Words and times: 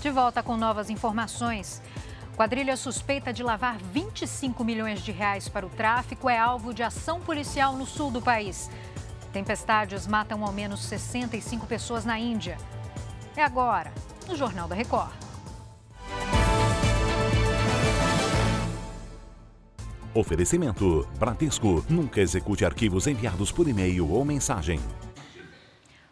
De 0.00 0.10
volta 0.10 0.42
com 0.42 0.56
novas 0.56 0.88
informações. 0.88 1.82
Quadrilha 2.34 2.74
suspeita 2.74 3.34
de 3.34 3.42
lavar 3.42 3.76
25 3.76 4.64
milhões 4.64 5.02
de 5.02 5.12
reais 5.12 5.46
para 5.46 5.66
o 5.66 5.68
tráfico 5.68 6.30
é 6.30 6.38
alvo 6.38 6.72
de 6.72 6.82
ação 6.82 7.20
policial 7.20 7.74
no 7.74 7.84
sul 7.84 8.10
do 8.10 8.22
país. 8.22 8.70
Tempestades 9.30 10.06
matam 10.06 10.42
ao 10.42 10.52
menos 10.52 10.80
65 10.84 11.66
pessoas 11.66 12.06
na 12.06 12.18
Índia. 12.18 12.56
É 13.36 13.42
agora, 13.42 13.92
no 14.26 14.34
Jornal 14.34 14.66
da 14.66 14.74
Record. 14.74 15.12
Oferecimento: 20.14 21.06
Bradesco. 21.18 21.84
Nunca 21.90 22.22
execute 22.22 22.64
arquivos 22.64 23.06
enviados 23.06 23.52
por 23.52 23.68
e-mail 23.68 24.10
ou 24.10 24.24
mensagem. 24.24 24.80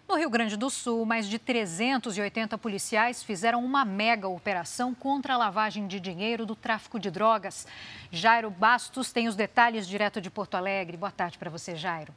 No 0.08 0.16
Rio 0.16 0.30
Grande 0.30 0.56
do 0.56 0.70
Sul, 0.70 1.04
mais 1.04 1.28
de 1.28 1.38
380 1.38 2.56
policiais 2.56 3.22
fizeram 3.22 3.62
uma 3.62 3.84
mega 3.84 4.26
operação 4.26 4.94
contra 4.94 5.34
a 5.34 5.36
lavagem 5.36 5.86
de 5.86 6.00
dinheiro 6.00 6.46
do 6.46 6.56
tráfico 6.56 6.98
de 6.98 7.10
drogas. 7.10 7.66
Jairo 8.10 8.50
Bastos 8.50 9.12
tem 9.12 9.28
os 9.28 9.36
detalhes 9.36 9.86
direto 9.86 10.18
de 10.18 10.30
Porto 10.30 10.54
Alegre. 10.54 10.96
Boa 10.96 11.12
tarde 11.12 11.36
para 11.36 11.50
você, 11.50 11.76
Jairo. 11.76 12.14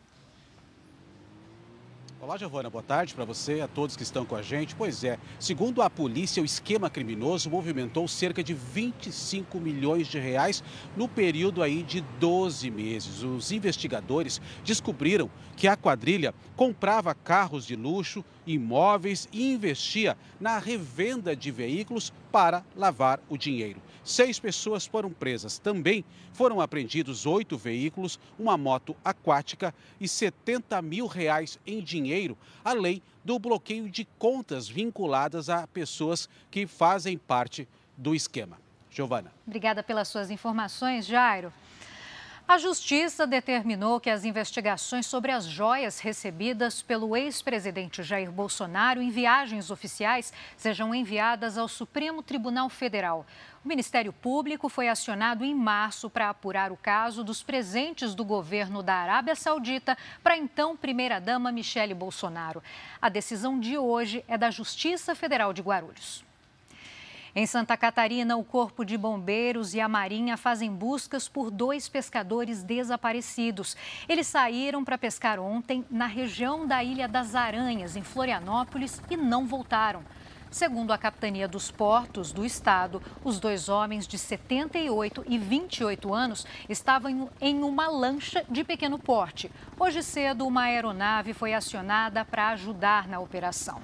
Olá, 2.24 2.38
Giovana, 2.38 2.70
boa 2.70 2.84
tarde 2.84 3.16
para 3.16 3.26
você, 3.26 3.62
a 3.62 3.68
todos 3.68 3.96
que 3.96 4.04
estão 4.04 4.24
com 4.24 4.36
a 4.36 4.44
gente. 4.44 4.76
Pois 4.76 5.04
é, 5.04 5.18
segundo 5.40 5.82
a 5.82 5.90
polícia, 5.90 6.40
o 6.40 6.46
esquema 6.46 6.88
criminoso 6.88 7.50
movimentou 7.50 8.08
cerca 8.08 8.44
de 8.44 8.54
25 8.54 9.60
milhões 9.60 10.06
de 10.06 10.20
reais 10.20 10.64
no 10.96 11.08
período 11.08 11.64
aí 11.64 11.82
de 11.82 12.02
12 12.20 12.70
meses. 12.70 13.24
Os 13.24 13.52
investigadores 13.52 14.40
descobriram 14.64 15.32
que 15.58 15.68
a 15.68 15.76
quadrilha 15.76 16.32
comprava 16.56 17.16
carros 17.16 17.66
de 17.66 17.76
luxo, 17.76 18.24
imóveis 18.46 19.28
e 19.34 19.52
investia 19.52 20.16
na 20.40 20.60
revenda 20.60 21.36
de 21.36 21.50
veículos 21.50 22.14
para 22.32 22.64
lavar 22.76 23.20
o 23.30 23.36
dinheiro. 23.36 23.82
Seis 24.04 24.40
pessoas 24.40 24.86
foram 24.86 25.12
presas. 25.12 25.60
Também 25.60 26.04
foram 26.34 26.60
apreendidos 26.60 27.26
oito 27.26 27.58
veículos, 27.58 28.20
uma 28.38 28.58
moto 28.58 28.96
aquática 29.06 29.74
e 30.00 30.08
70 30.08 30.82
mil 30.82 31.06
reais 31.06 31.60
em 31.66 31.82
dinheiro, 31.82 32.38
além 32.64 33.02
do 33.24 33.38
bloqueio 33.38 33.90
de 33.90 34.08
contas 34.18 34.68
vinculadas 34.68 35.50
a 35.50 35.68
pessoas 35.68 36.28
que 36.50 36.66
fazem 36.66 37.18
parte 37.18 37.68
do 37.96 38.16
esquema. 38.16 38.58
Giovana. 38.90 39.32
Obrigada 39.48 39.82
pelas 39.82 40.08
suas 40.08 40.30
informações, 40.30 41.06
Jairo. 41.06 41.54
A 42.48 42.58
Justiça 42.58 43.26
determinou 43.26 44.00
que 44.00 44.10
as 44.10 44.26
investigações 44.26 45.06
sobre 45.06 45.32
as 45.32 45.46
joias 45.46 46.00
recebidas 46.00 46.82
pelo 46.82 47.16
ex-presidente 47.16 48.04
Jair 48.04 48.30
Bolsonaro 48.30 49.02
em 49.02 49.10
viagens 49.10 49.72
oficiais 49.72 50.34
sejam 50.58 50.94
enviadas 50.94 51.58
ao 51.58 51.68
Supremo 51.68 52.22
Tribunal 52.22 52.68
Federal. 52.68 53.26
O 53.64 53.68
Ministério 53.68 54.12
Público 54.12 54.68
foi 54.68 54.90
acionado 54.90 55.46
em 55.46 55.56
março 55.56 56.10
para 56.10 56.30
apurar 56.30 56.72
o 56.72 56.78
caso 56.78 57.24
dos 57.24 57.42
presentes 57.42 58.14
do 58.14 58.26
governo 58.26 58.84
da 58.84 58.96
Arábia 58.96 59.36
Saudita 59.36 59.98
para 60.22 60.36
então 60.36 60.76
primeira-dama 60.76 61.52
Michele 61.52 61.94
Bolsonaro. 61.94 62.62
A 63.02 63.08
decisão 63.08 63.60
de 63.60 63.78
hoje 63.78 64.26
é 64.28 64.38
da 64.38 64.52
Justiça 64.52 65.16
Federal 65.16 65.54
de 65.54 65.62
Guarulhos. 65.62 66.31
Em 67.34 67.46
Santa 67.46 67.78
Catarina, 67.78 68.36
o 68.36 68.44
Corpo 68.44 68.84
de 68.84 68.98
Bombeiros 68.98 69.74
e 69.74 69.80
a 69.80 69.88
Marinha 69.88 70.36
fazem 70.36 70.70
buscas 70.70 71.30
por 71.30 71.50
dois 71.50 71.88
pescadores 71.88 72.62
desaparecidos. 72.62 73.78
Eles 74.10 74.28
saíram 74.28 74.84
para 74.84 74.98
pescar 74.98 75.40
ontem 75.40 75.86
na 75.90 76.08
região 76.08 76.68
da 76.68 76.84
Ilha 76.84 77.08
das 77.08 77.34
Aranhas, 77.34 77.96
em 77.96 78.04
Florianópolis, 78.04 79.02
e 79.10 79.16
não 79.16 79.48
voltaram. 79.48 80.04
Segundo 80.50 80.92
a 80.92 80.98
Capitania 80.98 81.48
dos 81.48 81.72
Portos 81.72 82.34
do 82.34 82.44
Estado, 82.44 83.02
os 83.24 83.40
dois 83.40 83.70
homens 83.70 84.06
de 84.06 84.18
78 84.18 85.24
e 85.26 85.38
28 85.38 86.14
anos 86.14 86.46
estavam 86.68 87.30
em 87.40 87.64
uma 87.64 87.88
lancha 87.88 88.44
de 88.50 88.62
pequeno 88.66 89.00
porte. 89.00 89.50
Hoje 89.80 90.04
cedo, 90.04 90.46
uma 90.46 90.64
aeronave 90.64 91.32
foi 91.32 91.54
acionada 91.54 92.26
para 92.26 92.50
ajudar 92.50 93.08
na 93.08 93.22
operação. 93.22 93.82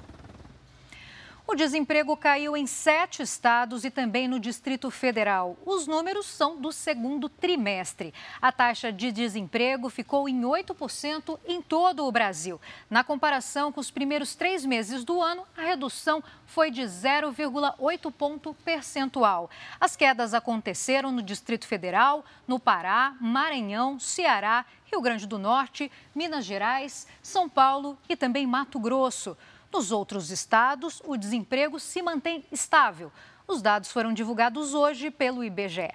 O 1.50 1.54
desemprego 1.54 2.14
caiu 2.14 2.54
em 2.54 2.66
sete 2.66 3.22
estados 3.22 3.82
e 3.82 3.90
também 3.90 4.28
no 4.28 4.38
Distrito 4.38 4.90
Federal. 4.90 5.56
Os 5.64 5.86
números 5.86 6.26
são 6.26 6.60
do 6.60 6.70
segundo 6.70 7.26
trimestre. 7.26 8.12
A 8.38 8.52
taxa 8.52 8.92
de 8.92 9.10
desemprego 9.10 9.88
ficou 9.88 10.28
em 10.28 10.42
8% 10.42 11.38
em 11.46 11.62
todo 11.62 12.04
o 12.04 12.12
Brasil. 12.12 12.60
Na 12.90 13.02
comparação 13.02 13.72
com 13.72 13.80
os 13.80 13.90
primeiros 13.90 14.34
três 14.34 14.62
meses 14.62 15.04
do 15.04 15.22
ano, 15.22 15.46
a 15.56 15.62
redução 15.62 16.22
foi 16.44 16.70
de 16.70 16.82
0,8 16.82 18.12
ponto 18.12 18.52
percentual. 18.62 19.48
As 19.80 19.96
quedas 19.96 20.34
aconteceram 20.34 21.10
no 21.10 21.22
Distrito 21.22 21.66
Federal, 21.66 22.26
no 22.46 22.60
Pará, 22.60 23.16
Maranhão, 23.18 23.98
Ceará, 23.98 24.66
Rio 24.84 25.00
Grande 25.00 25.26
do 25.26 25.38
Norte, 25.38 25.90
Minas 26.14 26.44
Gerais, 26.44 27.06
São 27.22 27.48
Paulo 27.48 27.96
e 28.06 28.14
também 28.14 28.46
Mato 28.46 28.78
Grosso. 28.78 29.34
Nos 29.72 29.92
outros 29.92 30.30
estados, 30.30 31.02
o 31.04 31.16
desemprego 31.16 31.78
se 31.78 32.00
mantém 32.00 32.44
estável. 32.50 33.12
Os 33.46 33.60
dados 33.60 33.90
foram 33.90 34.12
divulgados 34.12 34.74
hoje 34.74 35.10
pelo 35.10 35.44
IBGE. 35.44 35.92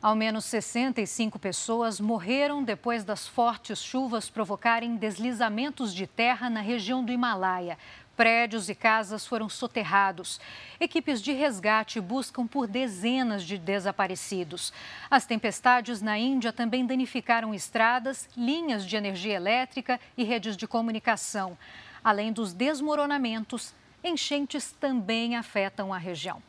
Ao 0.00 0.14
menos 0.14 0.44
65 0.44 1.38
pessoas 1.38 1.98
morreram 1.98 2.62
depois 2.62 3.02
das 3.02 3.26
fortes 3.26 3.82
chuvas 3.82 4.30
provocarem 4.30 4.94
deslizamentos 4.94 5.92
de 5.92 6.06
terra 6.06 6.48
na 6.48 6.60
região 6.60 7.04
do 7.04 7.10
Himalaia. 7.10 7.78
Prédios 8.16 8.68
e 8.68 8.74
casas 8.74 9.26
foram 9.26 9.48
soterrados. 9.48 10.40
Equipes 10.80 11.20
de 11.20 11.32
resgate 11.32 12.00
buscam 12.00 12.46
por 12.46 12.66
dezenas 12.66 13.42
de 13.42 13.58
desaparecidos. 13.58 14.72
As 15.10 15.26
tempestades 15.26 16.00
na 16.00 16.18
Índia 16.18 16.52
também 16.52 16.86
danificaram 16.86 17.52
estradas, 17.52 18.28
linhas 18.36 18.86
de 18.86 18.96
energia 18.96 19.34
elétrica 19.34 20.00
e 20.16 20.24
redes 20.24 20.56
de 20.56 20.66
comunicação. 20.66 21.58
Além 22.06 22.32
dos 22.32 22.52
desmoronamentos, 22.52 23.74
enchentes 24.04 24.70
também 24.70 25.34
afetam 25.34 25.92
a 25.92 25.98
região. 25.98 26.40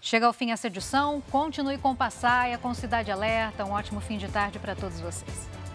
Chega 0.00 0.28
ao 0.28 0.32
fim 0.32 0.52
essa 0.52 0.68
edição. 0.68 1.20
Continue 1.22 1.76
com 1.76 1.92
Passaia, 1.92 2.56
com 2.56 2.72
Cidade 2.72 3.10
Alerta. 3.10 3.64
Um 3.64 3.72
ótimo 3.72 4.00
fim 4.00 4.16
de 4.16 4.28
tarde 4.28 4.60
para 4.60 4.76
todos 4.76 5.00
vocês. 5.00 5.65